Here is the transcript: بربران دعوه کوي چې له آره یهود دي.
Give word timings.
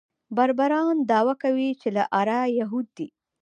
بربران 0.35 0.95
دعوه 1.11 1.33
کوي 1.43 1.69
چې 1.81 1.87
له 1.95 2.03
آره 2.19 2.39
یهود 2.59 2.87
دي. 2.97 3.07